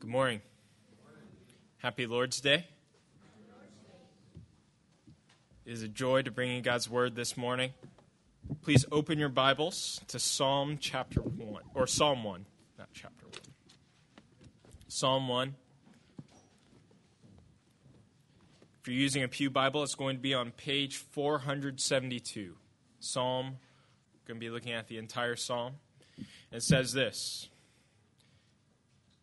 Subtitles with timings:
[0.00, 0.42] Good morning.
[1.78, 2.68] Happy Lord's Day.
[5.66, 7.72] It is a joy to bring you God's word this morning.
[8.62, 12.46] Please open your Bibles to Psalm chapter 1, or Psalm 1,
[12.78, 13.34] not chapter 1.
[14.86, 15.56] Psalm 1.
[18.80, 22.54] If you're using a Pew Bible, it's going to be on page 472.
[23.00, 25.74] Psalm, we're going to be looking at the entire psalm.
[26.52, 27.48] It says this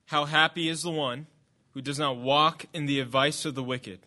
[0.06, 1.28] How happy is the one
[1.72, 4.00] who does not walk in the advice of the wicked,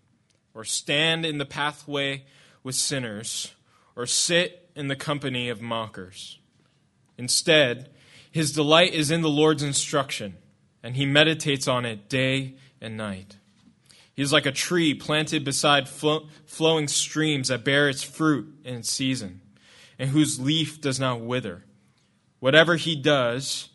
[0.55, 2.25] or stand in the pathway
[2.63, 3.55] with sinners,
[3.95, 6.39] or sit in the company of mockers.
[7.19, 7.91] Instead,
[8.31, 10.37] his delight is in the Lord's instruction,
[10.83, 13.37] and he meditates on it day and night.
[14.15, 18.77] He is like a tree planted beside flow, flowing streams that bear its fruit in
[18.77, 19.41] its season,
[19.99, 21.65] and whose leaf does not wither.
[22.39, 23.69] Whatever he does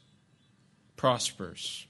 [0.96, 1.86] prospers.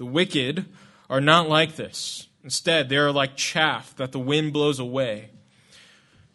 [0.00, 0.64] The wicked
[1.10, 2.28] are not like this.
[2.42, 5.28] Instead, they are like chaff that the wind blows away.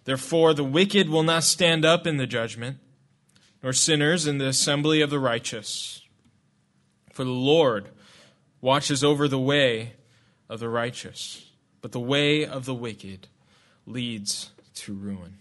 [0.04, 2.78] Therefore, the wicked will not stand up in the judgment,
[3.64, 6.04] nor sinners in the assembly of the righteous.
[7.12, 7.90] For the Lord
[8.62, 9.94] watches over the way
[10.48, 11.50] of the righteous,
[11.82, 13.30] but the way of the wicked
[13.88, 15.40] leads to ruin.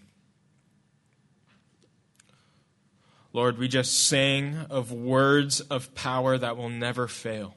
[3.33, 7.53] Lord, we just sang of words of power that will never fail.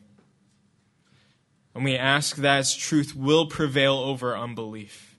[1.75, 5.17] And we ask that its truth will prevail over unbelief.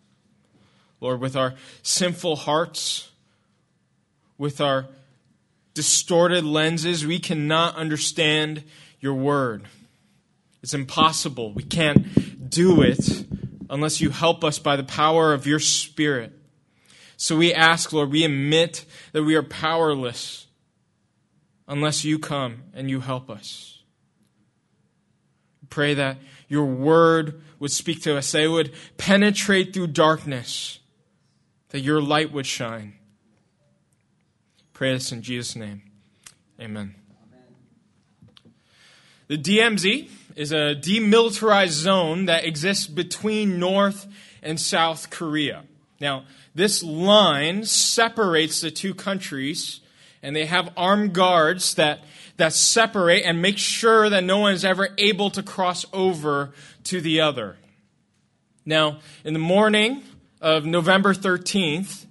[1.02, 3.12] Lord, with our sinful hearts,
[4.38, 4.88] with our
[5.74, 8.64] distorted lenses, we cannot understand
[9.00, 9.66] your word.
[10.62, 11.54] It's impossible.
[11.54, 13.26] We can't do it
[13.70, 16.34] unless you help us by the power of your Spirit.
[17.16, 20.48] So we ask, Lord, we admit that we are powerless
[21.68, 23.82] unless you come and you help us.
[25.70, 26.18] Pray that
[26.50, 30.80] your word would speak to us, it would penetrate through darkness,
[31.70, 32.96] that your light would shine.
[34.74, 35.84] Pray this in Jesus' name.
[36.60, 36.96] Amen.
[39.28, 44.08] The DMZ is a demilitarized zone that exists between North
[44.42, 45.64] and South Korea.
[46.02, 46.24] Now,
[46.56, 49.82] this line separates the two countries
[50.24, 52.04] and they have armed guards that,
[52.40, 56.52] that separate and make sure that no one is ever able to cross over
[56.86, 57.58] to the other.
[58.66, 60.04] Now, in the morning
[60.42, 62.06] of November 13th,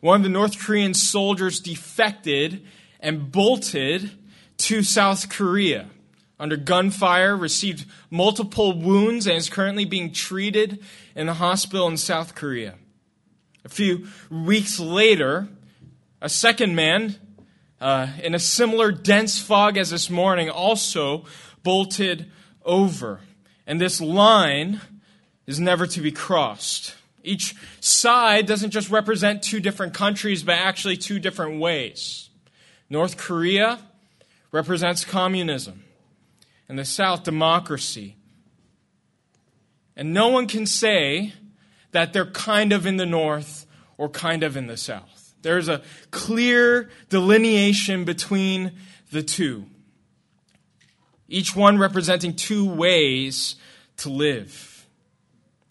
[0.00, 2.64] one of the North Korean soldiers defected
[3.00, 4.10] and bolted
[4.58, 5.88] to South Korea
[6.38, 10.82] under gunfire, received multiple wounds, and is currently being treated
[11.14, 12.76] in a hospital in South Korea.
[13.62, 15.48] A few weeks later,
[16.22, 17.16] a second man
[17.80, 21.24] uh, in a similar dense fog as this morning, also
[21.62, 22.30] bolted
[22.64, 23.20] over.
[23.66, 24.80] And this line
[25.46, 26.94] is never to be crossed.
[27.22, 32.30] Each side doesn't just represent two different countries, but actually two different ways.
[32.88, 33.78] North Korea
[34.52, 35.84] represents communism,
[36.68, 38.16] and the South, democracy.
[39.96, 41.34] And no one can say
[41.92, 43.66] that they're kind of in the North
[43.98, 45.19] or kind of in the South.
[45.42, 48.72] There's a clear delineation between
[49.10, 49.66] the two,
[51.28, 53.56] each one representing two ways
[53.98, 54.86] to live.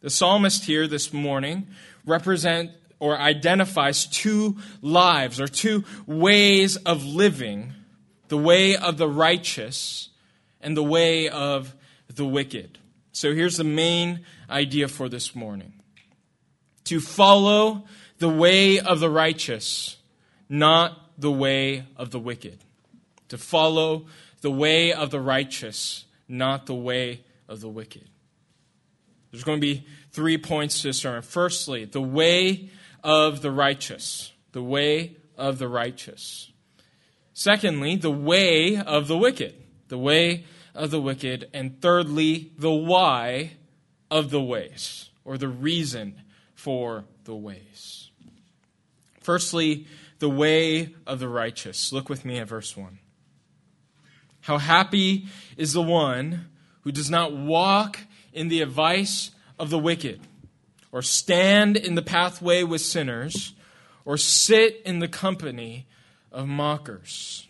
[0.01, 1.67] The psalmist here this morning
[2.05, 7.73] represent or identifies two lives or two ways of living
[8.27, 10.09] the way of the righteous
[10.61, 11.75] and the way of
[12.13, 12.77] the wicked.
[13.11, 15.73] So here's the main idea for this morning
[16.85, 17.85] to follow
[18.19, 19.97] the way of the righteous,
[20.47, 22.59] not the way of the wicked.
[23.29, 24.05] To follow
[24.41, 28.07] the way of the righteous, not the way of the wicked.
[29.31, 31.21] There's going to be three points to this sermon.
[31.21, 32.69] Firstly, the way
[33.03, 34.31] of the righteous.
[34.51, 36.51] The way of the righteous.
[37.33, 39.55] Secondly, the way of the wicked.
[39.87, 41.49] The way of the wicked.
[41.53, 43.51] And thirdly, the why
[44.11, 46.21] of the ways, or the reason
[46.55, 48.08] for the ways.
[49.29, 49.85] Firstly,
[50.17, 51.93] the way of the righteous.
[51.93, 52.97] Look with me at verse 1.
[54.41, 56.49] How happy is the one
[56.81, 57.99] who does not walk
[58.33, 59.29] in the advice
[59.59, 60.19] of the wicked,
[60.91, 63.53] or stand in the pathway with sinners,
[64.03, 65.85] or sit in the company
[66.31, 67.47] of mockers.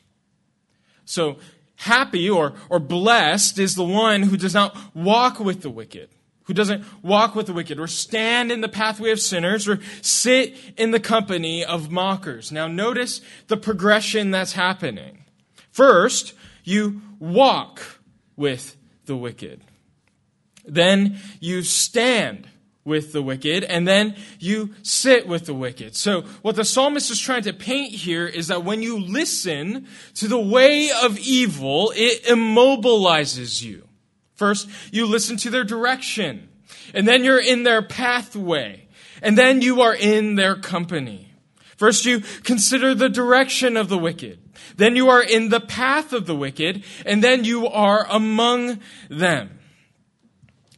[1.06, 1.38] So,
[1.78, 6.10] happy or, or blessed is the one who does not walk with the wicked
[6.50, 10.56] who doesn't walk with the wicked, or stand in the pathway of sinners, or sit
[10.78, 12.52] in the company of mockers.
[12.52, 15.26] Now, notice the progression that's happening.
[15.70, 18.00] First, you walk
[18.36, 18.76] with
[19.06, 19.62] the wicked.
[20.66, 22.48] then you stand
[22.84, 25.96] with the wicked, and then you sit with the wicked.
[25.96, 30.28] So, what the psalmist is trying to paint here is that when you listen to
[30.28, 33.89] the way of evil, it immobilizes you.
[34.40, 36.48] First, you listen to their direction,
[36.94, 38.88] and then you're in their pathway,
[39.22, 41.34] and then you are in their company.
[41.76, 44.40] First, you consider the direction of the wicked.
[44.78, 49.60] Then you are in the path of the wicked, and then you are among them.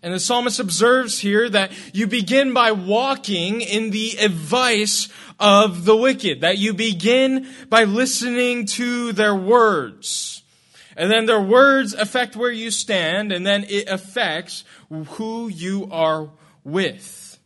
[0.02, 5.08] And the psalmist observes here that you begin by walking in the advice
[5.40, 10.31] of the wicked, that you begin by listening to their words.
[11.02, 16.30] And then their words affect where you stand, and then it affects who you are
[16.64, 17.40] with.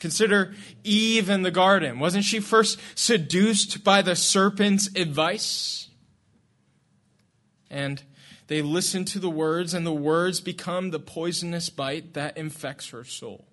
[0.00, 0.52] Consider
[0.84, 1.98] Eve in the garden.
[1.98, 5.88] Wasn't she first seduced by the serpent's advice?
[7.70, 8.02] And
[8.48, 13.02] they listen to the words, and the words become the poisonous bite that infects her
[13.02, 13.46] soul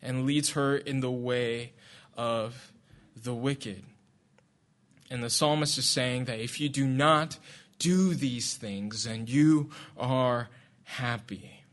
[0.00, 1.74] and leads her in the way
[2.16, 2.72] of
[3.14, 3.82] the wicked.
[5.10, 7.36] And the psalmist is saying that if you do not
[7.80, 10.48] do these things, and you are
[10.84, 11.64] happy.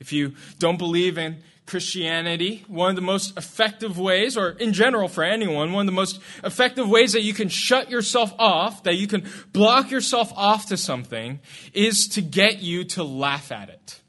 [0.00, 5.08] If you don't believe in Christianity, one of the most effective ways, or in general
[5.08, 8.96] for anyone, one of the most effective ways that you can shut yourself off, that
[8.96, 11.40] you can block yourself off to something,
[11.72, 14.00] is to get you to laugh at it.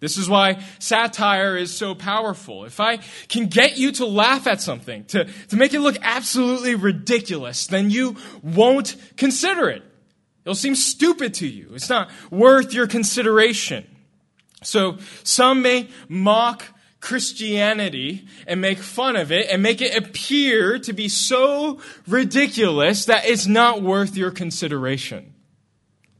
[0.00, 2.64] This is why satire is so powerful.
[2.64, 2.98] If I
[3.28, 7.90] can get you to laugh at something, to, to make it look absolutely ridiculous, then
[7.90, 9.82] you won't consider it.
[10.44, 11.72] It'll seem stupid to you.
[11.74, 13.86] It's not worth your consideration.
[14.62, 16.64] So some may mock
[17.00, 23.26] Christianity and make fun of it and make it appear to be so ridiculous that
[23.26, 25.34] it's not worth your consideration.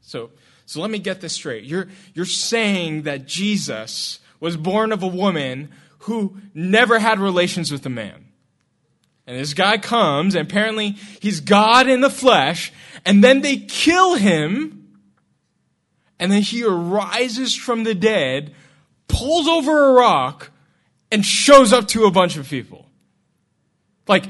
[0.01, 0.31] So,
[0.71, 1.65] so let me get this straight.
[1.65, 5.71] You're, you're saying that Jesus was born of a woman
[6.05, 8.27] who never had relations with a man.
[9.27, 12.73] And this guy comes, and apparently he's God in the flesh,
[13.05, 14.77] and then they kill him
[16.21, 18.55] and then he arises from the dead,
[19.09, 20.53] pulls over a rock,
[21.11, 22.87] and shows up to a bunch of people.
[24.07, 24.27] Like,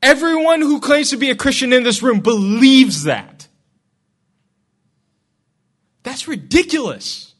[0.00, 3.31] everyone who claims to be a Christian in this room believes that.
[6.02, 7.34] That's ridiculous.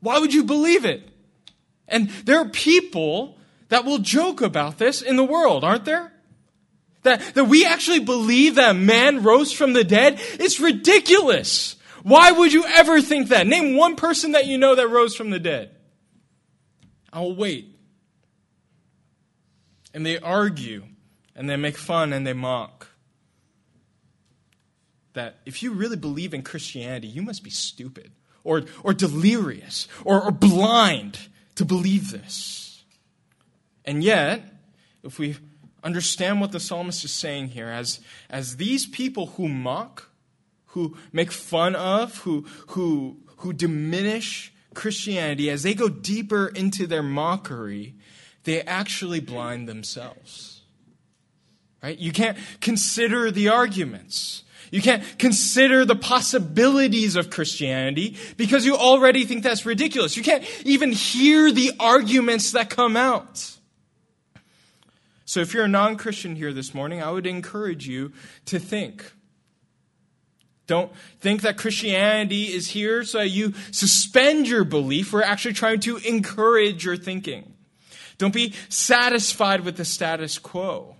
[0.00, 1.08] Why would you believe it?
[1.86, 3.36] And there are people
[3.68, 6.12] that will joke about this in the world, aren't there?
[7.02, 10.20] That, that we actually believe that man rose from the dead?
[10.34, 11.76] It's ridiculous.
[12.02, 13.46] Why would you ever think that?
[13.46, 15.70] Name one person that you know that rose from the dead.
[17.12, 17.74] I'll wait.
[19.92, 20.84] And they argue,
[21.34, 22.88] and they make fun, and they mock.
[25.14, 28.12] That if you really believe in Christianity, you must be stupid,
[28.44, 32.84] or, or delirious, or, or blind to believe this.
[33.84, 34.44] And yet,
[35.02, 35.36] if we
[35.82, 40.10] understand what the psalmist is saying here, as, as these people who mock,
[40.66, 47.02] who make fun of, who, who, who diminish Christianity, as they go deeper into their
[47.02, 47.94] mockery,
[48.44, 50.62] they actually blind themselves.
[51.82, 51.98] Right?
[51.98, 54.44] You can't consider the arguments.
[54.70, 60.16] You can't consider the possibilities of Christianity because you already think that's ridiculous.
[60.16, 63.50] You can't even hear the arguments that come out.
[65.24, 68.12] So, if you're a non Christian here this morning, I would encourage you
[68.46, 69.12] to think
[70.70, 75.12] don't think that Christianity is here so that you suspend your belief.
[75.12, 77.54] We're actually trying to encourage your thinking.
[78.18, 80.94] Don't be satisfied with the status quo.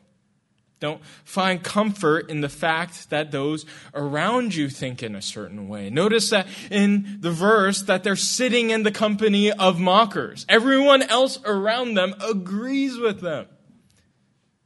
[0.81, 5.91] Don't find comfort in the fact that those around you think in a certain way.
[5.91, 10.47] Notice that in the verse that they're sitting in the company of mockers.
[10.49, 13.47] Everyone else around them agrees with them.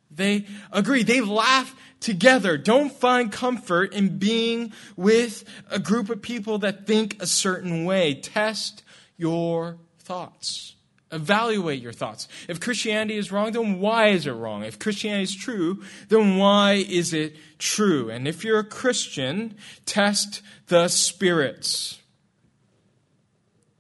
[0.09, 1.02] They agree.
[1.02, 2.56] They laugh together.
[2.56, 8.14] Don't find comfort in being with a group of people that think a certain way.
[8.14, 8.85] Test
[9.16, 10.76] your thoughts.
[11.12, 12.26] Evaluate your thoughts.
[12.49, 14.64] If Christianity is wrong, then why is it wrong?
[14.64, 18.11] If Christianity is true, then why is it true?
[18.11, 19.54] And if you're a Christian,
[19.87, 22.00] test the spirits.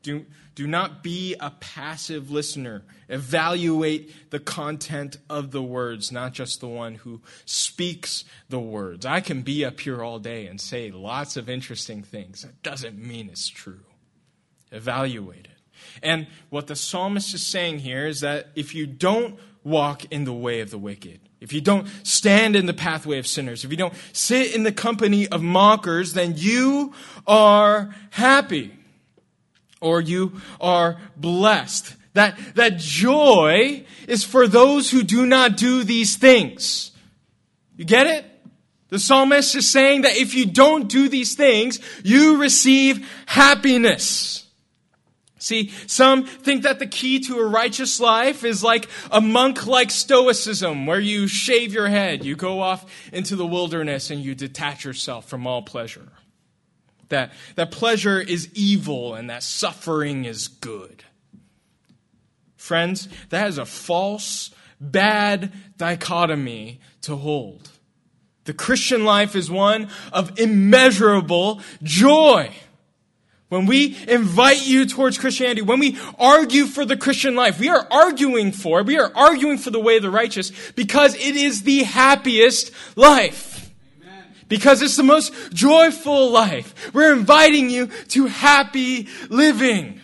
[0.02, 2.84] Do, do not be a passive listener.
[3.08, 9.04] Evaluate the content of the words, not just the one who speaks the words.
[9.04, 12.42] I can be up here all day and say lots of interesting things.
[12.42, 13.84] That doesn't mean it's true.
[14.70, 15.53] Evaluate it.
[16.02, 20.32] And what the psalmist is saying here is that if you don't walk in the
[20.32, 23.76] way of the wicked, if you don't stand in the pathway of sinners, if you
[23.76, 26.94] don't sit in the company of mockers, then you
[27.26, 28.72] are happy.
[29.84, 31.94] or you are blessed.
[32.14, 36.90] That, that joy is for those who do not do these things.
[37.76, 38.24] You get it?
[38.88, 44.33] The psalmist is saying that if you don't do these things, you receive happiness.
[45.44, 49.90] See, some think that the key to a righteous life is like a monk like
[49.90, 54.86] stoicism, where you shave your head, you go off into the wilderness, and you detach
[54.86, 56.08] yourself from all pleasure.
[57.10, 61.04] That, that pleasure is evil and that suffering is good.
[62.56, 67.68] Friends, that is a false, bad dichotomy to hold.
[68.44, 72.50] The Christian life is one of immeasurable joy.
[73.54, 77.86] When we invite you towards Christianity, when we argue for the Christian life, we are
[77.88, 81.84] arguing for, we are arguing for the way of the righteous because it is the
[81.84, 83.72] happiest life.
[84.48, 86.92] Because it's the most joyful life.
[86.92, 90.00] We're inviting you to happy living.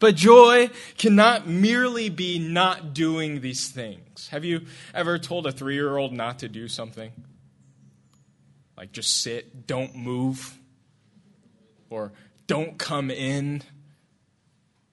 [0.00, 4.26] But joy cannot merely be not doing these things.
[4.30, 7.12] Have you ever told a three year old not to do something?
[8.76, 10.58] Like just sit, don't move
[11.90, 12.12] or
[12.46, 13.62] don't come in.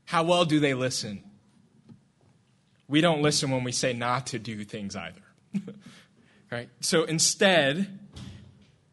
[0.06, 1.24] How well do they listen?
[2.88, 5.22] We don't listen when we say not to do things either.
[6.52, 6.70] right?
[6.82, 8.00] So instead,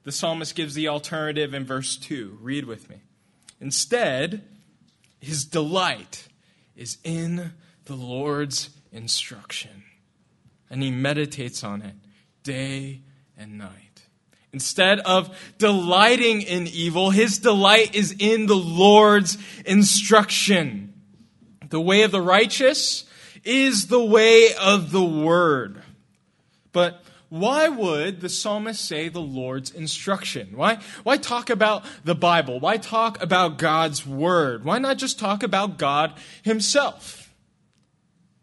[0.05, 2.39] the psalmist gives the alternative in verse 2.
[2.41, 2.97] Read with me.
[3.61, 4.43] Instead,
[5.21, 6.29] his delight
[6.75, 7.53] is in
[7.85, 9.85] the Lord's instruction,
[10.71, 11.95] and he meditates on it
[12.43, 13.03] day
[13.37, 13.90] and night.
[14.53, 20.93] Instead of delighting in evil, his delight is in the Lord's instruction.
[21.69, 23.05] The way of the righteous
[23.45, 25.83] is the way of the word.
[26.73, 30.49] But why would the psalmist say the Lord's instruction?
[30.57, 32.59] Why, why talk about the Bible?
[32.59, 34.65] Why talk about God's word?
[34.65, 37.20] Why not just talk about God himself?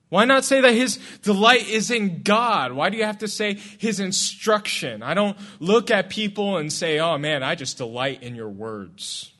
[0.10, 2.72] Why not say that his delight is in God?
[2.72, 5.04] Why do you have to say his instruction?
[5.04, 9.34] I don't look at people and say, oh man, I just delight in your words.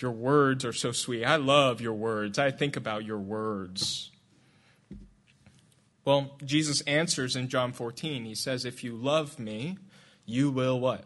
[0.00, 1.24] Your words are so sweet.
[1.24, 2.38] I love your words.
[2.38, 4.10] I think about your words.
[6.04, 8.24] Well, Jesus answers in John 14.
[8.24, 9.76] He says, If you love me,
[10.24, 11.04] you will what?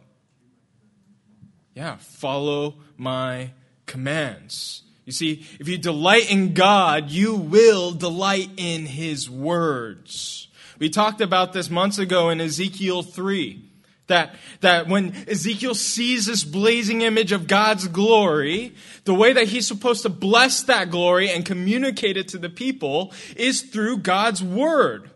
[1.74, 3.52] Yeah, follow my
[3.86, 4.82] commands.
[5.12, 10.48] You see, if you delight in God, you will delight in His words.
[10.78, 13.62] We talked about this months ago in Ezekiel 3.
[14.06, 19.66] That, that when Ezekiel sees this blazing image of God's glory, the way that he's
[19.66, 25.10] supposed to bless that glory and communicate it to the people is through God's word.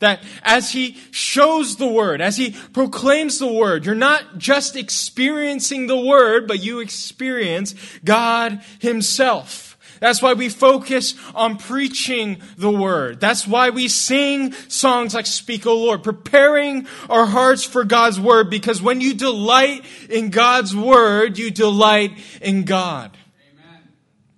[0.00, 5.86] That as he shows the word, as he proclaims the word, you're not just experiencing
[5.86, 7.74] the word, but you experience
[8.04, 9.78] God himself.
[10.00, 13.20] That's why we focus on preaching the word.
[13.20, 18.50] That's why we sing songs like Speak, O Lord, preparing our hearts for God's word,
[18.50, 22.12] because when you delight in God's word, you delight
[22.42, 23.16] in God.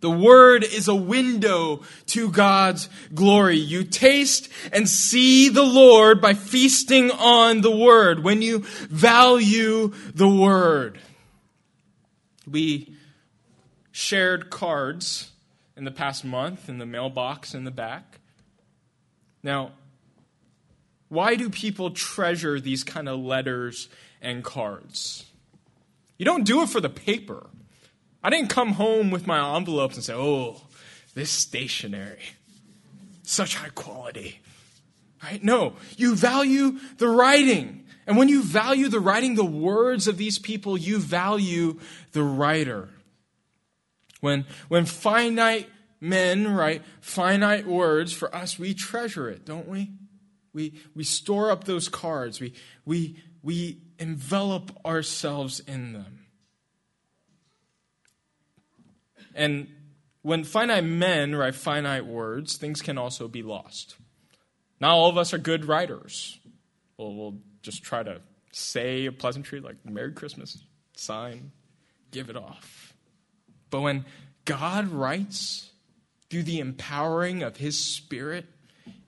[0.01, 3.57] The Word is a window to God's glory.
[3.57, 10.29] You taste and see the Lord by feasting on the Word, when you value the
[10.29, 11.01] Word.
[12.47, 12.95] We
[13.91, 15.33] shared cards
[15.77, 18.21] in the past month in the mailbox in the back.
[19.43, 19.73] Now,
[21.09, 23.89] why do people treasure these kind of letters
[24.21, 25.25] and cards?
[26.19, 27.47] You don't do it for the paper.
[28.23, 30.61] I didn't come home with my envelopes and say, oh,
[31.15, 32.23] this stationery,
[33.23, 34.41] such high quality.
[35.23, 35.43] Right?
[35.43, 37.85] No, you value the writing.
[38.07, 41.79] And when you value the writing, the words of these people, you value
[42.13, 42.89] the writer.
[44.21, 45.69] When, when finite
[46.01, 49.93] men write finite words, for us, we treasure it, don't we?
[50.53, 52.41] We, we store up those cards.
[52.41, 56.28] We, we, we envelop ourselves in them.
[59.39, 59.69] And
[60.23, 63.97] when finite men write finite words, things can also be lost.
[64.81, 66.39] Not all of us are good writers.
[66.99, 70.63] We'll, we'll just try to say a pleasantry like Merry Christmas,
[70.97, 71.53] sign,
[72.11, 72.95] give it off.
[73.71, 74.05] But when
[74.45, 75.71] God writes
[76.29, 78.47] through the empowering of His Spirit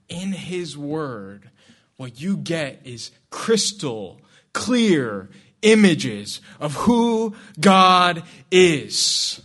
[0.09, 1.51] in His Word,
[1.97, 4.21] what you get is crystal
[4.53, 5.29] clear
[5.63, 9.43] images of who God is.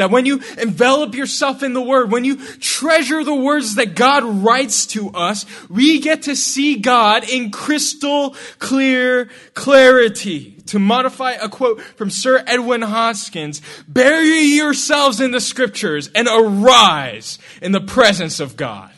[0.00, 4.24] That when you envelop yourself in the Word, when you treasure the words that God
[4.24, 10.52] writes to us, we get to see God in crystal clear clarity.
[10.68, 17.38] To modify a quote from Sir Edwyn Hoskyns, bury yourselves in the scriptures and arise
[17.60, 18.92] in the presence of God.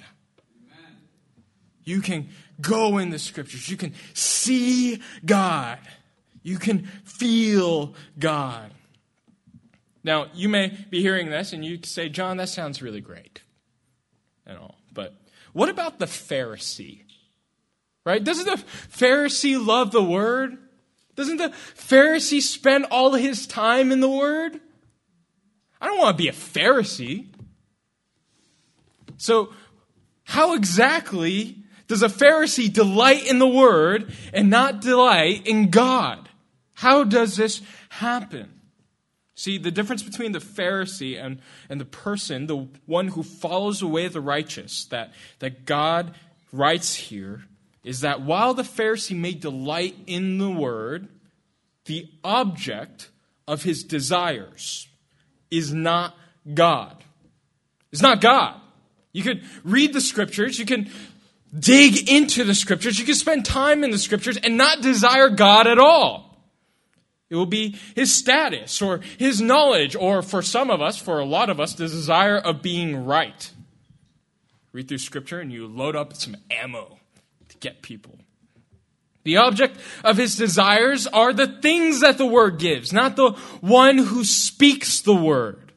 [1.83, 2.29] You can
[2.61, 3.69] go in the scriptures.
[3.69, 5.81] You can see God.
[6.45, 8.71] You can feel God.
[10.05, 13.43] Now, you may be hearing this and you say, John, that sounds really great
[14.47, 14.77] and all.
[14.93, 15.15] But
[15.53, 17.03] what about the Pharisee?
[18.05, 18.23] Right?
[18.23, 20.59] Doesn't the Pharisee love the Word?
[21.15, 24.61] Doesn't the Pharisee spend all his time in the Word?
[25.81, 27.27] I don't want to be a Pharisee.
[29.19, 29.53] So,
[30.25, 36.29] how exactly does a Pharisee delight in the Word and not delight in God?
[36.75, 38.62] How does this happen?
[39.43, 43.89] See, the difference between the Pharisee and, and the person, the one who follows the
[43.89, 46.15] way of the righteous, that, that God
[46.53, 47.43] writes here,
[47.83, 51.09] is that while the Pharisee may delight in the word,
[51.87, 53.11] the object
[53.49, 54.87] of his desires
[55.51, 56.15] is not
[56.55, 57.03] God.
[57.91, 58.61] It's not God.
[59.13, 60.89] You could read the scriptures, you can
[61.53, 65.67] dig into the scriptures, you can spend time in the scriptures and not desire God
[65.67, 66.32] at all.
[67.33, 71.25] It will be his status or his knowledge, or for some of us, for a
[71.25, 73.51] lot of us, the desire of being right.
[74.73, 76.99] Read through scripture and you load up some ammo
[77.49, 78.19] to get people.
[79.25, 83.31] The object of his desires are the things that the word gives, not the
[83.62, 85.73] one who speaks the word.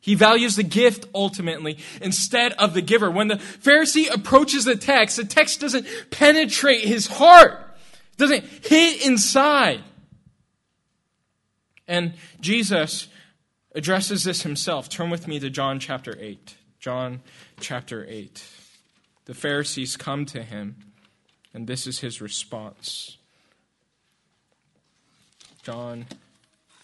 [0.00, 3.10] He values the gift ultimately instead of the giver.
[3.10, 7.76] When the Pharisee approaches the text, the text doesn't penetrate his heart,
[8.12, 9.82] it doesn't hit inside.
[11.88, 13.08] And Jesus
[13.74, 14.88] addresses this himself.
[14.88, 16.56] Turn with me to John chapter 8.
[16.80, 17.20] John
[17.60, 18.44] chapter 8.
[19.26, 20.76] The Pharisees come to him,
[21.52, 23.18] and this is his response.
[25.62, 26.06] John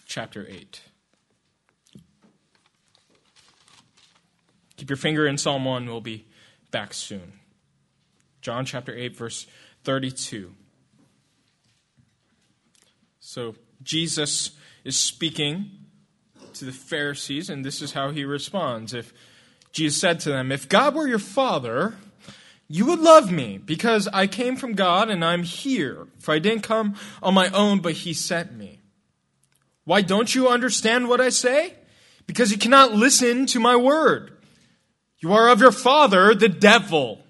[0.06, 0.80] chapter 8.
[4.76, 5.86] Keep your finger in Psalm 1.
[5.86, 6.26] We'll be
[6.72, 7.34] back soon.
[8.40, 9.46] John chapter 8, verse
[9.84, 10.52] 32.
[13.20, 14.50] So, Jesus
[14.84, 15.70] is speaking
[16.54, 18.92] to the Pharisees, and this is how he responds.
[18.94, 19.12] If
[19.72, 21.94] Jesus said to them, If God were your father,
[22.68, 26.06] you would love me, because I came from God and I'm here.
[26.18, 28.80] For I didn't come on my own, but he sent me.
[29.84, 31.74] Why don't you understand what I say?
[32.26, 34.32] Because you cannot listen to my word.
[35.18, 37.24] You are of your father, the devil,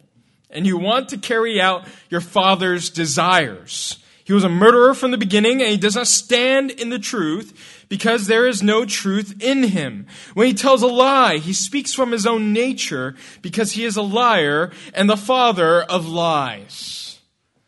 [0.50, 4.01] and you want to carry out your father's desires.
[4.24, 7.86] He was a murderer from the beginning, and he does not stand in the truth
[7.88, 10.06] because there is no truth in him.
[10.34, 14.02] When he tells a lie, he speaks from his own nature because he is a
[14.02, 17.18] liar and the father of lies.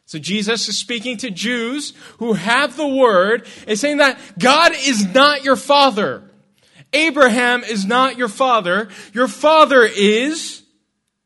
[0.07, 5.13] So Jesus is speaking to Jews who have the word and saying that God is
[5.13, 6.23] not your father.
[6.93, 8.89] Abraham is not your father.
[9.13, 10.63] Your father is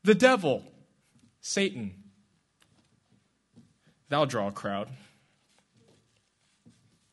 [0.03, 0.63] the devil,
[1.39, 1.93] Satan.
[4.09, 4.89] That'll draw a crowd.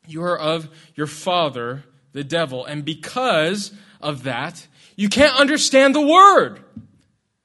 [0.07, 2.65] You are of your father, the devil.
[2.65, 6.63] And because of that, you can't understand the word.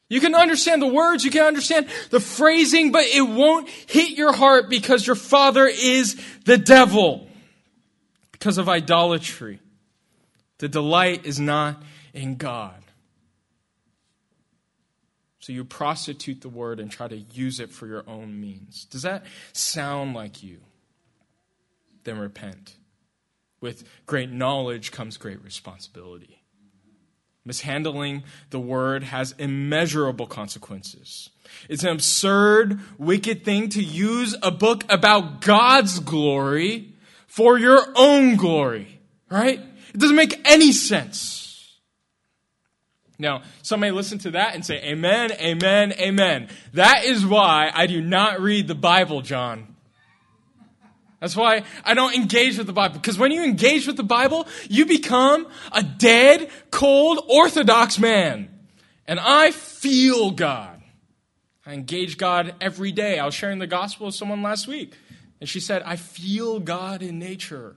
[0.09, 4.35] You can understand the words, you can understand the phrasing, but it won't hit your
[4.35, 7.29] heart because your father is the devil.
[8.31, 9.59] Because of idolatry.
[10.59, 12.83] The delight is not in God.
[15.40, 18.85] So you prostitute the word and try to use it for your own means.
[18.85, 20.61] Does that sound like you?
[22.04, 22.76] Then repent.
[23.60, 26.42] With great knowledge comes great responsibility.
[27.44, 31.30] Mishandling the word has immeasurable consequences.
[31.68, 36.94] It's an absurd, wicked thing to use a book about God's glory
[37.26, 39.60] for your own glory, right?
[39.92, 41.42] It doesn't make any sense.
[43.18, 46.48] Now, some may listen to that and say, Amen, Amen, Amen.
[46.74, 49.71] That is why I do not read the Bible, John.
[51.22, 52.96] That's why I don't engage with the Bible.
[52.96, 58.50] Because when you engage with the Bible, you become a dead, cold, orthodox man.
[59.06, 60.82] And I feel God.
[61.64, 63.20] I engage God every day.
[63.20, 64.94] I was sharing the gospel with someone last week,
[65.40, 67.76] and she said, I feel God in nature.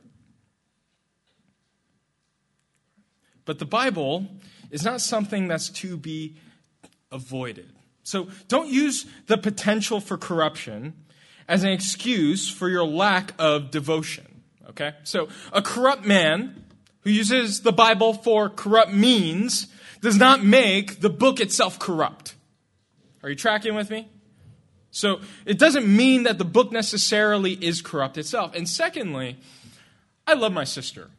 [3.46, 4.26] But the Bible
[4.72, 6.38] is not something that's to be
[7.12, 7.72] avoided.
[8.02, 10.96] So don't use the potential for corruption
[11.48, 14.26] as an excuse for your lack of devotion.
[14.70, 14.94] Okay?
[15.04, 16.64] So, a corrupt man
[17.02, 19.68] who uses the Bible for corrupt means
[20.02, 22.36] does not make the book itself corrupt.
[23.24, 24.08] Are you tracking with me?
[24.96, 28.56] So it doesn't mean that the book necessarily is corrupt itself.
[28.56, 29.36] And secondly,
[30.26, 31.10] I love my sister.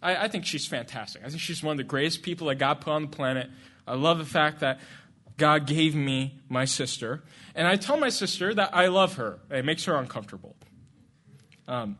[0.00, 1.22] I, I, think she's fantastic.
[1.22, 3.50] I think she's one of the greatest people that God put on the planet.
[3.86, 4.80] I love the fact that
[5.36, 7.22] God gave me my sister.
[7.54, 9.40] And I tell my sister that I love her.
[9.50, 10.56] It makes her uncomfortable.
[11.66, 11.98] Um,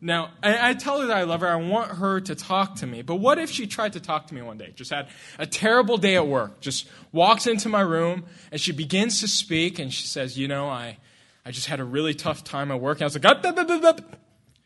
[0.00, 1.48] now, I, I, tell her that I love her.
[1.48, 3.02] I want her to talk to me.
[3.02, 4.72] But what if she tried to talk to me one day?
[4.74, 5.08] Just had
[5.38, 6.60] a terrible day at work.
[6.60, 10.68] Just walks into my room and she begins to speak and she says, You know,
[10.68, 10.98] I,
[11.46, 12.98] I just had a really tough time at work.
[12.98, 14.00] And I was like.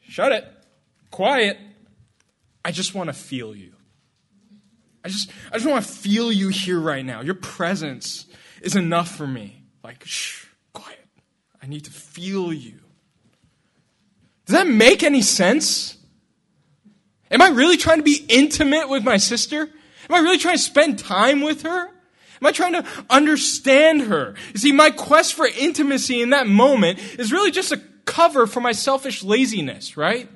[0.00, 0.44] Shut it.
[1.10, 1.58] Quiet.
[2.64, 3.74] I just want to feel you.
[5.04, 7.20] I just, I just want to feel you here right now.
[7.20, 8.26] Your presence
[8.60, 9.64] is enough for me.
[9.82, 11.06] Like, shh, quiet.
[11.62, 12.80] I need to feel you.
[14.46, 15.96] Does that make any sense?
[17.30, 19.62] Am I really trying to be intimate with my sister?
[19.62, 21.86] Am I really trying to spend time with her?
[22.40, 24.34] Am I trying to understand her?
[24.54, 28.60] You see, my quest for intimacy in that moment is really just a cover for
[28.60, 30.28] my selfish laziness, right?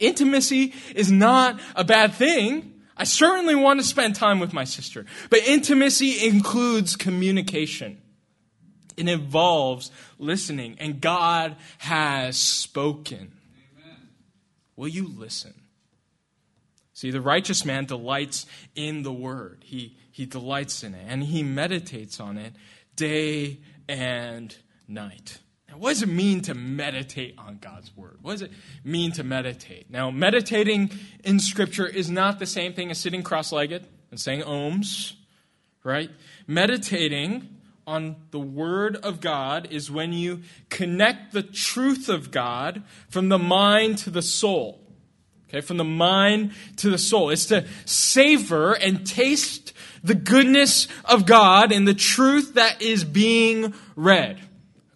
[0.00, 2.74] Intimacy is not a bad thing.
[2.96, 5.06] I certainly want to spend time with my sister.
[5.30, 8.00] But intimacy includes communication.
[8.96, 13.32] It involves listening, and God has spoken.
[13.78, 14.08] Amen.
[14.76, 15.54] Will you listen?
[16.92, 19.64] See, the righteous man delights in the word.
[19.64, 22.52] He, he delights in it, and he meditates on it
[22.94, 24.54] day and
[24.86, 25.38] night.
[25.80, 28.18] What does it mean to meditate on God's word?
[28.20, 28.52] What does it
[28.84, 29.90] mean to meditate?
[29.90, 30.90] Now, meditating
[31.24, 35.14] in Scripture is not the same thing as sitting cross legged and saying ohms,
[35.82, 36.10] right?
[36.46, 37.48] Meditating
[37.86, 43.38] on the Word of God is when you connect the truth of God from the
[43.38, 44.82] mind to the soul.
[45.48, 47.30] Okay, from the mind to the soul.
[47.30, 49.72] It's to savor and taste
[50.04, 54.40] the goodness of God and the truth that is being read.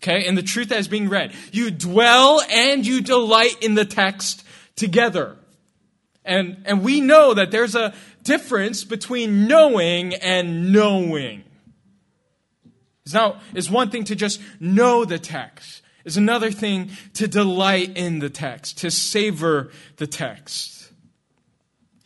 [0.07, 1.33] Okay, and the truth that is being read.
[1.51, 4.45] You dwell and you delight in the text
[4.77, 5.39] together.
[6.27, 11.45] And, and we know that there's a difference between knowing and knowing.
[13.15, 15.81] Not, it's one thing to just know the text.
[16.05, 20.93] It's another thing to delight in the text, to savor the text.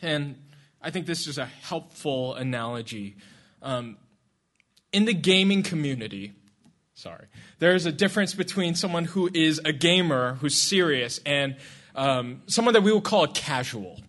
[0.01, 0.37] And
[0.81, 3.17] I think this is a helpful analogy.
[3.61, 3.97] Um,
[4.93, 6.35] in the gaming community,
[6.99, 7.27] sorry,
[7.61, 11.57] there's a difference between someone who is a gamer, who's serious, and
[11.95, 14.01] um, someone that we would call a casual.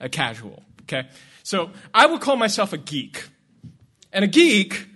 [0.00, 1.08] A casual, okay?
[1.42, 3.26] So I would call myself a geek.
[4.12, 4.86] And a geek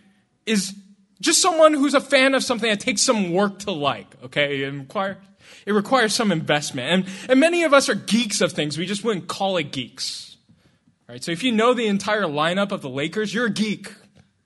[0.45, 0.75] is
[1.21, 4.63] just someone who's a fan of something that takes some work to like, okay?
[4.63, 5.17] It requires,
[5.65, 7.07] it requires some investment.
[7.07, 8.77] And, and many of us are geeks of things.
[8.77, 10.37] We just wouldn't call it geeks.
[11.09, 11.25] Right?
[11.25, 13.93] So if you know the entire lineup of the Lakers, you're a geek.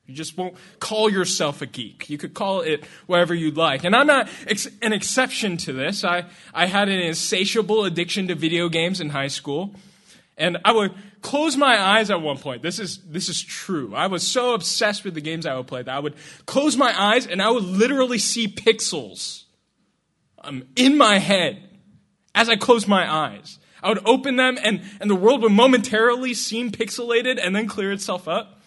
[0.09, 2.09] You just won't call yourself a geek.
[2.09, 3.85] You could call it whatever you'd like.
[3.85, 6.03] And I'm not ex- an exception to this.
[6.03, 9.75] I, I had an insatiable addiction to video games in high school.
[10.39, 12.63] And I would close my eyes at one point.
[12.63, 13.95] This is, this is true.
[13.95, 16.15] I was so obsessed with the games I would play that I would
[16.47, 19.43] close my eyes and I would literally see pixels
[20.43, 21.69] um, in my head
[22.35, 23.59] as I closed my eyes.
[23.83, 27.93] I would open them and, and the world would momentarily seem pixelated and then clear
[27.93, 28.58] itself up.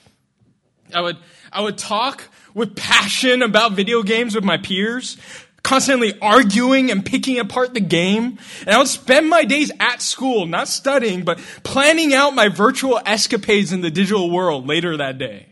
[0.93, 1.17] I would,
[1.51, 5.17] I would talk with passion about video games with my peers
[5.63, 8.37] constantly arguing and picking apart the game.
[8.61, 12.99] And I would spend my days at school, not studying, but planning out my virtual
[13.05, 15.47] escapades in the digital world later that day.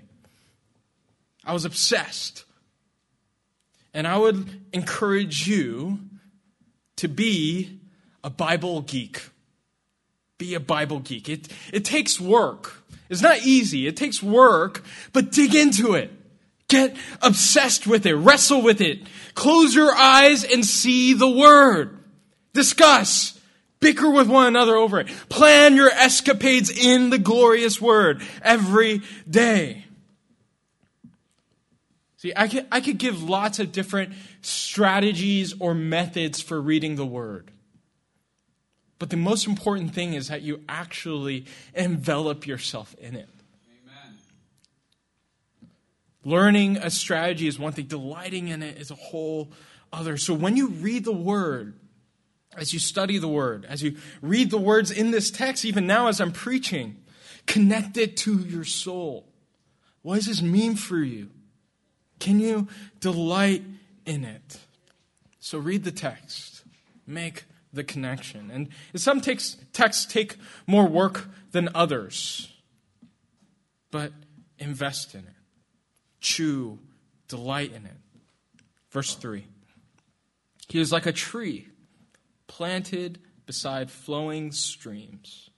[1.43, 2.45] I was obsessed.
[3.93, 5.99] And I would encourage you
[6.97, 7.79] to be
[8.23, 9.29] a Bible geek.
[10.37, 11.27] Be a Bible geek.
[11.27, 12.78] It, it takes work.
[13.09, 13.87] It's not easy.
[13.87, 16.11] It takes work, but dig into it.
[16.67, 18.15] Get obsessed with it.
[18.15, 18.99] Wrestle with it.
[19.33, 21.97] Close your eyes and see the word.
[22.53, 23.39] Discuss.
[23.79, 25.07] Bicker with one another over it.
[25.29, 29.85] Plan your escapades in the glorious word every day.
[32.17, 37.05] See, I could, I could give lots of different strategies or methods for reading the
[37.05, 37.49] word.
[38.99, 43.29] But the most important thing is that you actually envelop yourself in it.
[46.25, 49.49] Learning a strategy is one thing, delighting in it is a whole
[49.93, 50.17] other.
[50.17, 51.75] So when you read the word,
[52.57, 56.07] as you study the word, as you read the words in this text, even now
[56.07, 56.97] as I'm preaching,
[57.45, 59.29] connect it to your soul.
[60.01, 61.29] What does this mean for you?
[62.19, 62.67] Can you
[62.99, 63.63] delight
[64.05, 64.59] in it?
[65.39, 66.63] So read the text,
[67.07, 68.51] make the connection.
[68.51, 72.51] And some takes, texts take more work than others.
[73.91, 74.11] But
[74.57, 75.35] invest in it,
[76.19, 76.79] chew,
[77.27, 77.97] delight in it.
[78.91, 79.45] Verse 3
[80.67, 81.67] He is like a tree
[82.47, 85.49] planted beside flowing streams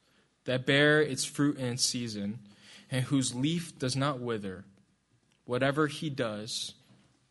[0.45, 2.39] that bear its fruit in season
[2.89, 4.65] and whose leaf does not wither.
[5.45, 6.73] Whatever he does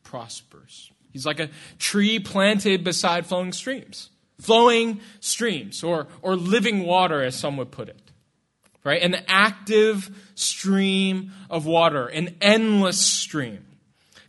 [0.03, 0.91] prospers.
[1.13, 4.11] He's like a tree planted beside flowing streams.
[4.41, 8.01] Flowing streams, or, or living water, as some would put it.
[8.83, 9.03] Right?
[9.03, 13.67] An active stream of water, an endless stream.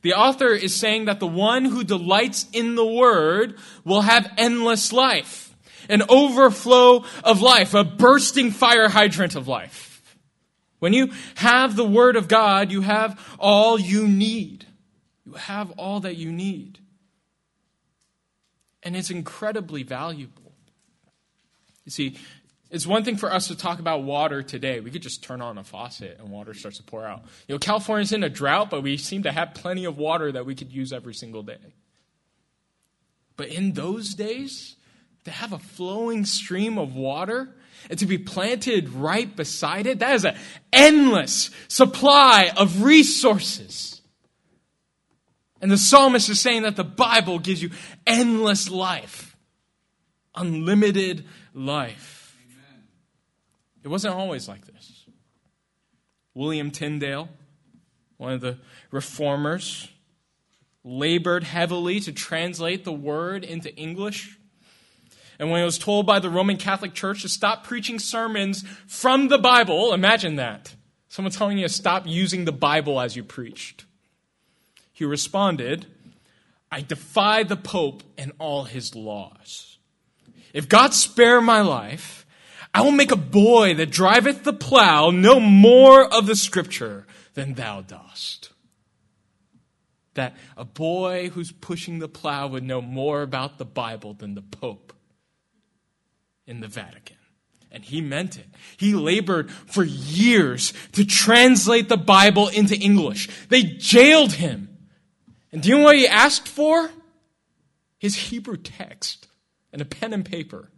[0.01, 4.91] The author is saying that the one who delights in the word will have endless
[4.91, 5.55] life,
[5.89, 10.01] an overflow of life, a bursting fire hydrant of life.
[10.79, 14.65] When you have the word of God, you have all you need.
[15.25, 16.79] You have all that you need.
[18.83, 20.53] And it's incredibly valuable.
[21.85, 22.17] You see,
[22.69, 24.79] it's one thing for us to talk about water today.
[24.79, 27.23] We could just turn on a faucet and water starts to pour out.
[27.47, 30.45] You know, California's in a drought, but we seem to have plenty of water that
[30.45, 31.73] we could use every single day.
[33.35, 34.77] But in those days,
[35.25, 37.49] to have a flowing stream of water
[37.89, 40.35] and to be planted right beside it, that is an
[40.71, 44.00] endless supply of resources.
[45.61, 47.69] And the psalmist is saying that the Bible gives you
[48.07, 49.37] endless life,
[50.35, 52.35] unlimited life.
[53.83, 55.05] It wasn't always like this.
[56.33, 57.29] William Tyndale,
[58.17, 58.57] one of the
[58.89, 59.89] reformers,
[60.83, 64.37] labored heavily to translate the word into English.
[65.37, 69.27] And when he was told by the Roman Catholic Church to stop preaching sermons from
[69.27, 70.75] the Bible, imagine that.
[71.07, 73.85] Someone telling you to stop using the Bible as you preached.
[75.01, 75.87] He responded,
[76.71, 79.79] I defy the Pope and all his laws.
[80.53, 82.23] If God spare my life,
[82.71, 87.55] I will make a boy that driveth the plow know more of the scripture than
[87.55, 88.51] thou dost.
[90.13, 94.43] That a boy who's pushing the plow would know more about the Bible than the
[94.43, 94.93] Pope
[96.45, 97.17] in the Vatican.
[97.71, 98.49] And he meant it.
[98.77, 103.47] He labored for years to translate the Bible into English.
[103.49, 104.67] They jailed him.
[105.51, 106.89] And do you know what he asked for?
[107.97, 109.27] His Hebrew text
[109.71, 110.69] and a pen and paper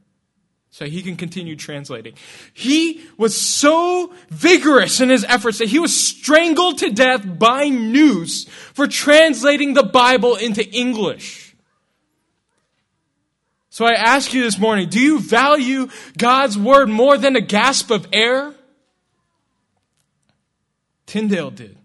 [0.74, 2.16] so he can continue translating.
[2.52, 8.46] He was so vigorous in his efforts that he was strangled to death by noose
[8.74, 11.56] for translating the Bible into English.
[13.70, 17.92] So I ask you this morning, do you value God's word more than a gasp
[17.92, 18.56] of air?
[21.06, 21.78] Tyndale did.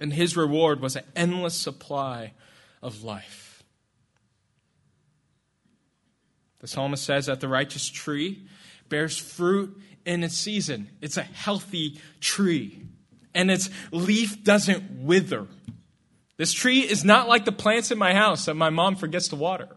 [0.00, 2.32] And his reward was an endless supply
[2.82, 3.62] of life.
[6.60, 8.46] The psalmist says that the righteous tree
[8.88, 10.88] bears fruit in its season.
[11.00, 12.82] It's a healthy tree,
[13.34, 15.46] and its leaf doesn't wither.
[16.36, 19.36] This tree is not like the plants in my house that my mom forgets to
[19.36, 19.68] water.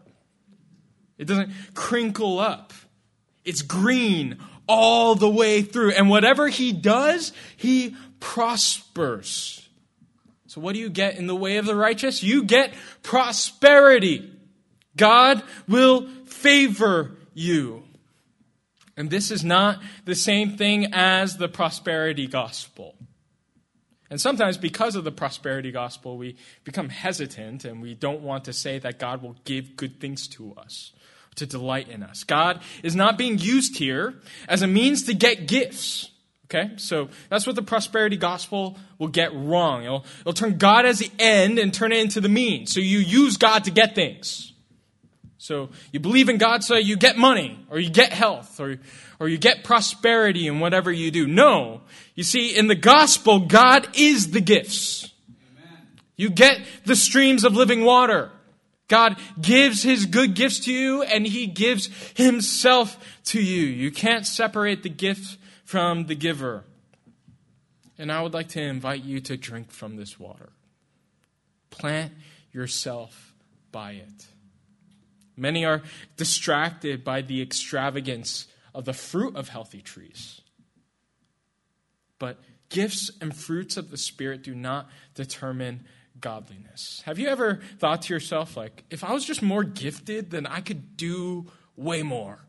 [1.18, 2.72] It doesn't crinkle up.
[3.44, 5.92] It's green all the way through.
[5.92, 9.61] And whatever he does, he prospers.
[10.52, 12.22] So, what do you get in the way of the righteous?
[12.22, 14.30] You get prosperity.
[14.98, 17.84] God will favor you.
[18.94, 22.94] And this is not the same thing as the prosperity gospel.
[24.10, 28.52] And sometimes, because of the prosperity gospel, we become hesitant and we don't want to
[28.52, 30.92] say that God will give good things to us,
[31.36, 32.24] to delight in us.
[32.24, 36.11] God is not being used here as a means to get gifts.
[36.52, 36.70] Okay?
[36.76, 39.84] So that's what the prosperity gospel will get wrong.
[39.84, 42.72] It'll, it'll turn God as the end and turn it into the means.
[42.72, 44.52] So you use God to get things.
[45.38, 48.78] So you believe in God so you get money, or you get health, or,
[49.18, 51.26] or you get prosperity in whatever you do.
[51.26, 51.80] No.
[52.14, 55.10] You see, in the gospel, God is the gifts.
[55.58, 55.88] Amen.
[56.16, 58.30] You get the streams of living water.
[58.86, 63.62] God gives his good gifts to you, and he gives himself to you.
[63.62, 65.38] You can't separate the gift
[65.72, 66.64] from the giver.
[67.96, 70.50] And I would like to invite you to drink from this water.
[71.70, 72.12] Plant
[72.52, 73.32] yourself
[73.70, 74.26] by it.
[75.34, 75.80] Many are
[76.18, 80.42] distracted by the extravagance of the fruit of healthy trees.
[82.18, 85.86] But gifts and fruits of the Spirit do not determine
[86.20, 87.02] godliness.
[87.06, 90.60] Have you ever thought to yourself, like, if I was just more gifted, then I
[90.60, 92.40] could do way more?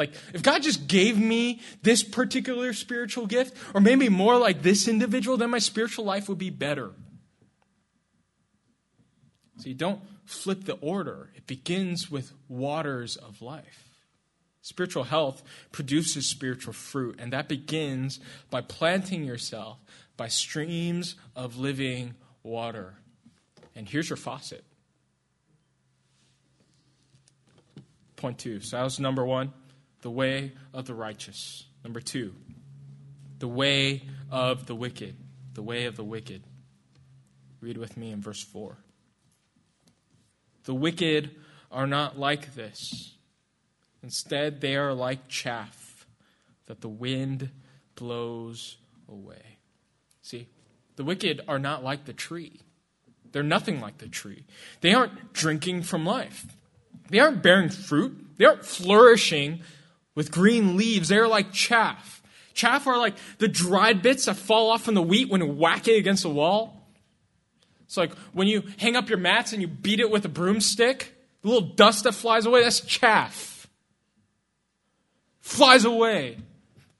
[0.00, 4.88] Like, if God just gave me this particular spiritual gift, or maybe more like this
[4.88, 6.92] individual, then my spiritual life would be better.
[9.58, 11.28] See, don't flip the order.
[11.36, 13.90] It begins with waters of life.
[14.62, 19.80] Spiritual health produces spiritual fruit, and that begins by planting yourself
[20.16, 22.94] by streams of living water.
[23.76, 24.64] And here's your faucet.
[28.16, 28.60] Point two.
[28.60, 29.52] So that was number one,
[30.02, 31.64] the way of the righteous.
[31.84, 32.34] Number two,
[33.38, 35.16] the way of the wicked.
[35.54, 36.42] The way of the wicked.
[37.60, 38.76] Read with me in verse 4.
[40.64, 41.30] The wicked
[41.70, 43.14] are not like this.
[44.02, 46.06] Instead, they are like chaff
[46.66, 47.50] that the wind
[47.96, 48.76] blows
[49.08, 49.58] away.
[50.22, 50.46] See,
[50.96, 52.60] the wicked are not like the tree.
[53.32, 54.44] They're nothing like the tree.
[54.80, 56.46] They aren't drinking from life.
[57.10, 58.38] They aren't bearing fruit.
[58.38, 59.62] They aren't flourishing
[60.20, 61.08] with green leaves.
[61.08, 62.22] They're like chaff.
[62.52, 65.88] Chaff are like the dried bits that fall off from the wheat when you whack
[65.88, 66.86] it against the wall.
[67.84, 71.14] It's like when you hang up your mats and you beat it with a broomstick,
[71.40, 73.66] the little dust that flies away, that's chaff.
[75.40, 76.36] Flies away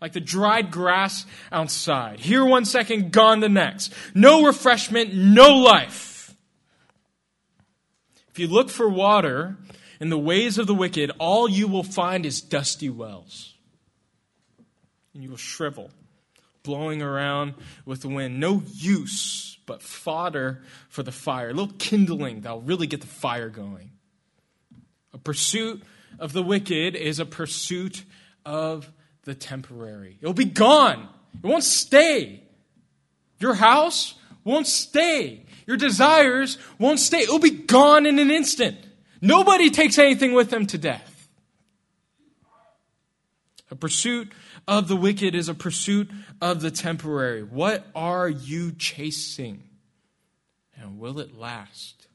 [0.00, 2.20] like the dried grass outside.
[2.20, 3.92] Here one second, gone the next.
[4.14, 6.34] No refreshment, no life.
[8.30, 9.58] If you look for water
[10.00, 13.54] in the ways of the wicked, all you will find is dusty wells.
[15.12, 15.90] And you will shrivel,
[16.62, 18.40] blowing around with the wind.
[18.40, 23.50] No use but fodder for the fire, a little kindling that'll really get the fire
[23.50, 23.90] going.
[25.12, 25.82] A pursuit
[26.18, 28.04] of the wicked is a pursuit
[28.44, 28.90] of
[29.24, 30.16] the temporary.
[30.20, 31.08] It'll be gone.
[31.42, 32.42] It won't stay.
[33.38, 35.44] Your house won't stay.
[35.66, 37.20] Your desires won't stay.
[37.20, 38.78] It'll be gone in an instant.
[39.20, 41.28] Nobody takes anything with them to death.
[43.70, 44.32] A pursuit
[44.66, 47.42] of the wicked is a pursuit of the temporary.
[47.42, 49.62] What are you chasing?
[50.76, 52.08] And will it last?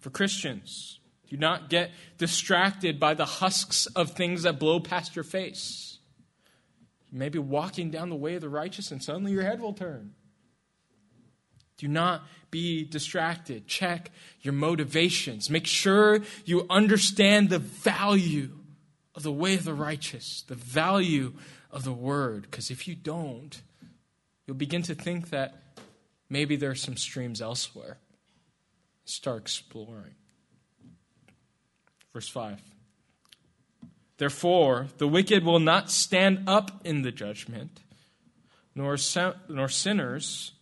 [0.00, 5.24] For Christians, do not get distracted by the husks of things that blow past your
[5.24, 5.98] face.
[7.10, 9.72] You may be walking down the way of the righteous and suddenly your head will
[9.72, 10.14] turn.
[11.78, 12.22] Do not
[12.52, 13.66] be distracted.
[13.66, 14.12] Check
[14.42, 15.50] your motivations.
[15.50, 18.50] Make sure you understand the value
[19.16, 21.32] of the way of the righteous, the value
[21.72, 22.42] of the word.
[22.42, 23.60] Because if you don't,
[24.46, 25.62] you'll begin to think that
[26.28, 27.96] maybe there are some streams elsewhere.
[29.04, 30.14] Start exploring.
[32.12, 32.60] Verse 5.
[34.18, 37.80] Therefore, the wicked will not stand up in the judgment,
[38.74, 38.96] nor,
[39.48, 40.52] nor sinners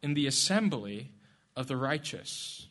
[0.00, 1.10] in the assembly
[1.56, 2.66] of the righteous.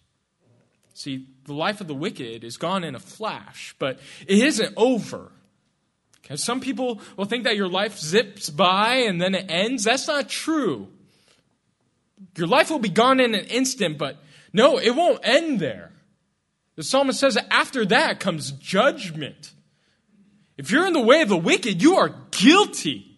[0.94, 5.32] See, the life of the wicked is gone in a flash, but it isn't over.
[6.26, 9.84] Okay, some people will think that your life zips by and then it ends.
[9.84, 10.88] That's not true.
[12.38, 14.18] Your life will be gone in an instant, but
[14.54, 15.92] no, it won't end there.
[16.76, 19.54] The psalmist says that after that comes judgment.
[20.58, 23.18] If you're in the way of the wicked, you are guilty.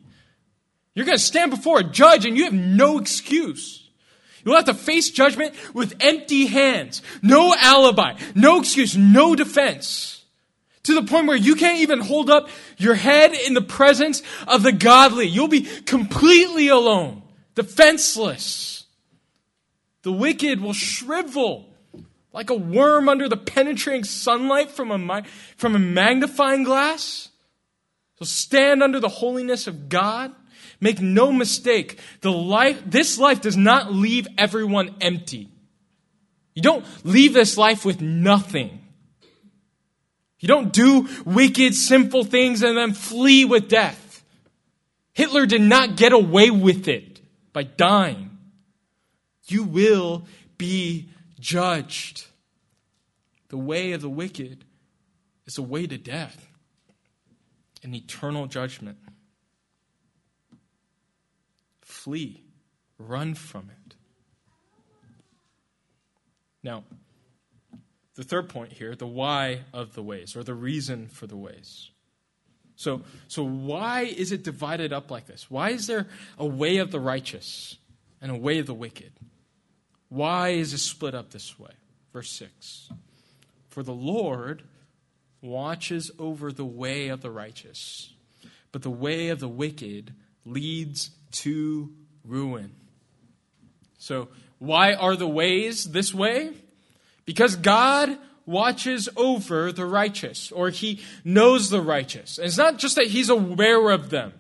[0.95, 3.82] You're going to stand before a judge and you have no excuse.
[4.45, 7.01] You'll have to face judgment with empty hands.
[7.21, 10.23] No alibi, no excuse, no defense.
[10.83, 14.63] To the point where you can't even hold up your head in the presence of
[14.63, 15.27] the godly.
[15.27, 17.21] You'll be completely alone,
[17.55, 18.85] defenseless.
[20.01, 21.69] The wicked will shrivel
[22.33, 25.23] like a worm under the penetrating sunlight from a,
[25.55, 27.29] from a magnifying glass.
[28.19, 30.33] So stand under the holiness of God
[30.83, 35.47] Make no mistake, the life, this life does not leave everyone empty.
[36.55, 38.81] You don't leave this life with nothing.
[40.41, 44.25] You don't do wicked, sinful things and then flee with death.
[45.13, 47.21] Hitler did not get away with it
[47.53, 48.37] by dying.
[49.45, 50.25] You will
[50.57, 51.07] be
[51.39, 52.25] judged.
[53.47, 54.65] The way of the wicked
[55.45, 56.45] is a way to death,
[57.83, 58.97] an eternal judgment
[62.03, 62.43] flee,
[62.97, 63.95] run from it.
[66.61, 66.83] Now,
[68.15, 71.91] the third point here, the why of the ways, or the reason for the ways.
[72.75, 75.49] So, so why is it divided up like this?
[75.49, 77.77] Why is there a way of the righteous
[78.21, 79.13] and a way of the wicked?
[80.09, 81.71] Why is it split up this way?
[82.11, 82.89] Verse 6
[83.69, 84.63] For the Lord
[85.41, 88.11] watches over the way of the righteous,
[88.73, 90.13] but the way of the wicked
[90.45, 91.91] leads to
[92.23, 92.73] ruin.
[93.97, 94.29] So,
[94.59, 96.51] why are the ways this way?
[97.25, 102.37] Because God watches over the righteous, or He knows the righteous.
[102.37, 104.33] And it's not just that He's aware of them,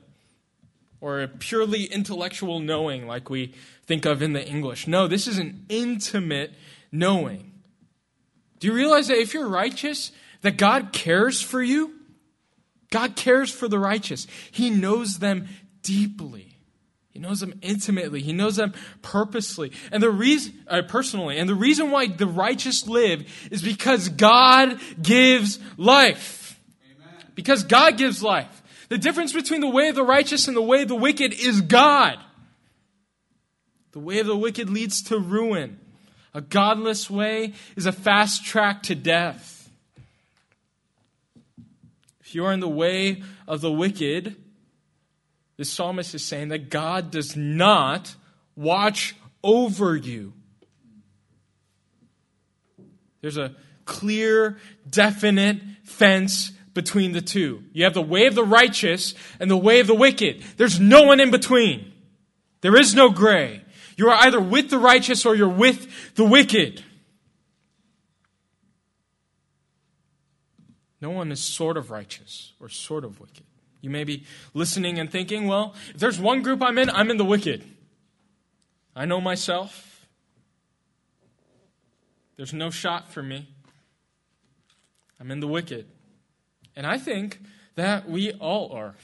[1.01, 3.53] or a purely intellectual knowing like we
[3.85, 4.87] think of in the English.
[4.87, 6.53] No, this is an intimate
[6.91, 7.51] knowing.
[8.59, 11.93] Do you realize that if you're righteous, that God cares for you?
[12.91, 14.27] God cares for the righteous.
[14.51, 15.47] He knows them
[15.81, 16.52] deeply.
[17.13, 18.21] He knows them intimately.
[18.21, 21.37] He knows them purposely and the reason, uh, personally.
[21.37, 26.59] And the reason why the righteous live is because God gives life.
[26.83, 27.25] Amen.
[27.35, 28.63] Because God gives life.
[28.89, 31.61] The difference between the way of the righteous and the way of the wicked is
[31.61, 32.17] God.
[33.91, 35.79] The way of the wicked leads to ruin.
[36.33, 39.69] A godless way is a fast track to death.
[42.21, 44.35] If you are in the way of the wicked,
[45.57, 48.15] the psalmist is saying that God does not
[48.55, 50.33] watch over you.
[53.21, 54.57] There's a clear,
[54.89, 57.63] definite fence between the two.
[57.71, 60.41] You have the way of the righteous and the way of the wicked.
[60.57, 61.93] There's no one in between.
[62.61, 63.61] There is no gray.
[63.95, 66.83] You are either with the righteous or you're with the wicked.
[70.99, 73.42] No one is sort of righteous or sort of wicked.
[73.83, 74.23] You may be
[74.53, 77.65] listening and thinking, well, if there's one group I'm in, I'm in the wicked.
[78.95, 80.07] I know myself.
[82.37, 83.49] There's no shot for me.
[85.19, 85.85] I'm in the wicked.
[86.77, 87.41] And I think
[87.75, 88.95] that we all are.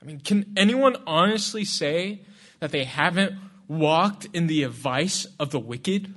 [0.00, 2.20] I mean, can anyone honestly say
[2.60, 3.34] that they haven't
[3.66, 6.14] walked in the advice of the wicked?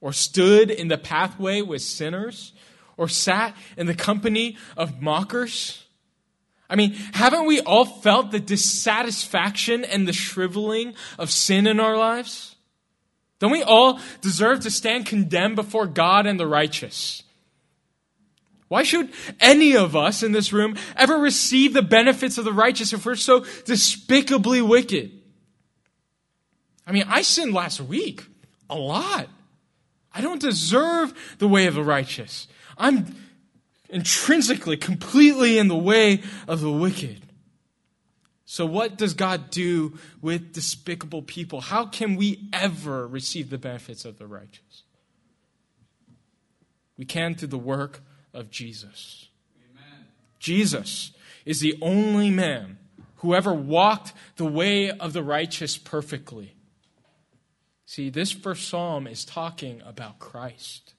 [0.00, 2.52] Or stood in the pathway with sinners?
[2.96, 5.84] Or sat in the company of mockers?
[6.70, 11.96] I mean, haven't we all felt the dissatisfaction and the shriveling of sin in our
[11.96, 12.54] lives?
[13.40, 17.24] Don't we all deserve to stand condemned before God and the righteous?
[18.68, 19.10] Why should
[19.40, 23.16] any of us in this room ever receive the benefits of the righteous if we're
[23.16, 25.10] so despicably wicked?
[26.86, 28.24] I mean, I sinned last week
[28.68, 29.28] a lot.
[30.12, 32.46] I don't deserve the way of the righteous.
[32.78, 33.16] I'm
[33.90, 37.26] intrinsically, completely in the way of the wicked.
[38.44, 41.60] So, what does God do with despicable people?
[41.60, 44.82] How can we ever receive the benefits of the righteous?
[46.96, 48.02] We can through the work
[48.34, 49.28] of Jesus.
[49.70, 50.06] Amen.
[50.38, 51.12] Jesus
[51.44, 52.78] is the only man
[53.16, 56.54] who ever walked the way of the righteous perfectly.
[57.86, 60.94] See, this first psalm is talking about Christ.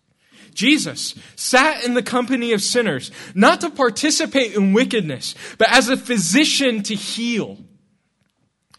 [0.53, 5.97] Jesus sat in the company of sinners, not to participate in wickedness, but as a
[5.97, 7.57] physician to heal.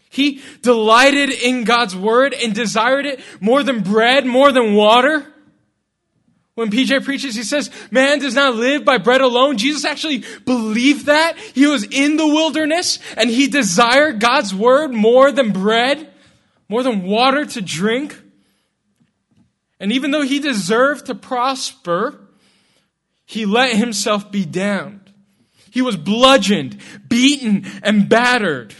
[0.09, 5.25] He delighted in God's word and desired it more than bread, more than water.
[6.53, 9.57] When PJ preaches, he says, man does not live by bread alone.
[9.57, 11.35] Jesus actually believed that.
[11.39, 16.13] He was in the wilderness and he desired God's word more than bread,
[16.69, 18.15] more than water to drink.
[19.83, 22.17] And even though he deserved to prosper,
[23.25, 25.11] he let himself be damned.
[25.71, 26.77] He was bludgeoned,
[27.09, 28.73] beaten, and battered.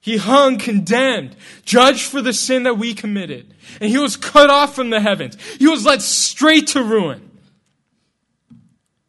[0.00, 1.34] He hung condemned,
[1.64, 3.54] judged for the sin that we committed.
[3.80, 5.36] And he was cut off from the heavens.
[5.56, 7.28] He was led straight to ruin.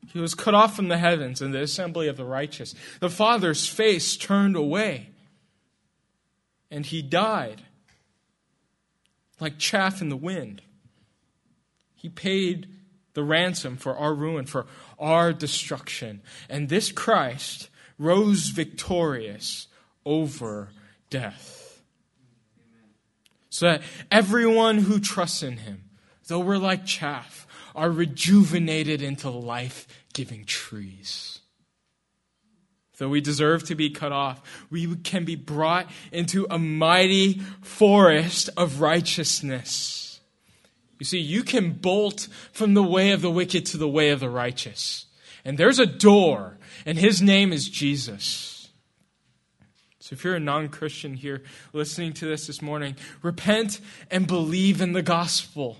[0.08, 2.74] He was cut off from the heavens and the assembly of the righteous.
[3.00, 5.12] The Father's face turned away.
[6.72, 7.62] And he died
[9.40, 10.64] like chaff in the wind.
[12.08, 12.70] He paid
[13.16, 14.66] the ransom for our ruin, for
[14.98, 16.22] our destruction.
[16.50, 19.68] And this Christ rose victorious
[20.06, 20.70] over
[21.10, 21.82] death.
[23.50, 25.84] So that everyone who trusts in him,
[26.30, 27.46] though we're like chaff,
[27.76, 31.42] are rejuvenated into life giving trees.
[33.00, 38.50] Though we deserve to be cut off, we can be brought into a mighty forest
[38.56, 40.07] of righteousness.
[41.00, 44.20] You see, you can bolt from the way of the wicked to the way of
[44.20, 45.06] the righteous.
[45.46, 48.70] And there's a door, and his name is Jesus.
[50.00, 51.44] So if you're a non Christian here
[51.74, 55.78] listening to this this morning, repent and believe in the gospel.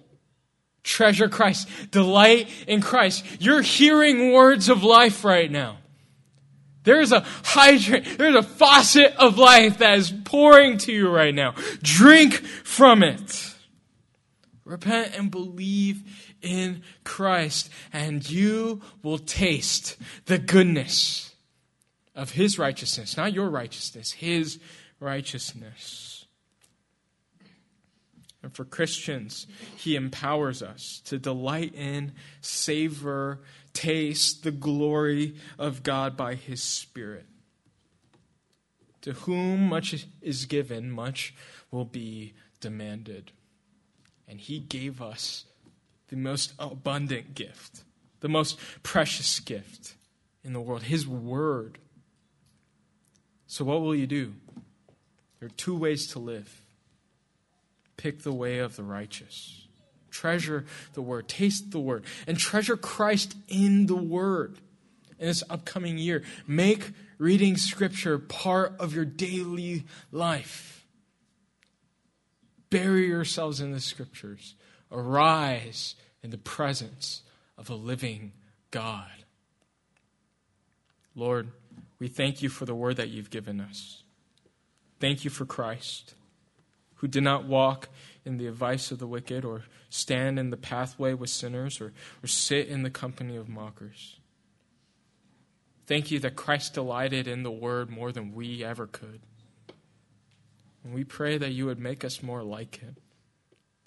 [0.84, 1.68] Treasure Christ.
[1.92, 3.26] Delight in Christ.
[3.40, 5.78] You're hearing words of life right now.
[6.84, 11.56] There's a hydrant, there's a faucet of life that is pouring to you right now.
[11.82, 13.56] Drink from it.
[14.68, 16.04] Repent and believe
[16.42, 19.96] in Christ, and you will taste
[20.26, 21.34] the goodness
[22.14, 23.16] of His righteousness.
[23.16, 24.60] Not your righteousness, His
[25.00, 26.26] righteousness.
[28.44, 29.48] And for Christians,
[29.78, 32.12] He empowers us to delight in,
[32.42, 33.40] savor,
[33.72, 37.26] taste the glory of God by His Spirit.
[39.02, 41.34] To whom much is given, much
[41.72, 43.32] will be demanded.
[44.28, 45.46] And He gave us
[46.10, 47.84] the most abundant gift,
[48.20, 49.96] the most precious gift
[50.44, 51.78] in the world His Word.
[53.48, 54.34] So, what will you do?
[55.40, 56.62] There are two ways to live
[57.98, 59.68] pick the way of the righteous.
[60.12, 64.60] Treasure the Word, taste the Word, and treasure Christ in the Word
[65.20, 66.24] in this upcoming year.
[66.46, 70.77] Make reading Scripture part of your daily life.
[72.70, 74.56] Bury yourselves in the Scriptures.
[74.92, 77.24] Arise in the presence
[77.58, 78.34] of a living
[78.72, 79.10] God.
[81.16, 81.50] Lord,
[82.00, 84.04] we thank you for the word that you've given us.
[85.00, 86.14] Thank you for Christ,
[86.96, 87.90] who did not walk
[88.26, 91.94] in the advice of the wicked, or stand in the pathway with sinners, or,
[92.24, 94.20] or sit in the company of mockers.
[95.86, 99.22] Thank you that Christ delighted in the word more than we ever could.
[100.88, 102.96] And we pray that you would make us more like him.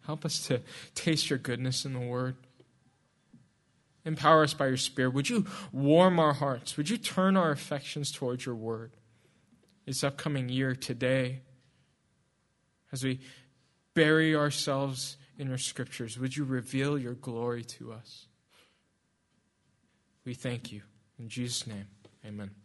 [0.05, 0.61] Help us to
[0.95, 2.37] taste your goodness in the word.
[4.05, 5.15] Empower us by your Spirit.
[5.15, 6.77] Would you warm our hearts?
[6.77, 8.93] Would you turn our affections towards your word
[9.87, 11.41] this upcoming year today?
[12.93, 13.21] As we
[13.95, 18.27] bury ourselves in your scriptures, would you reveal your glory to us?
[20.27, 20.83] We thank you.
[21.19, 21.87] In Jesus' name,
[22.27, 22.60] amen.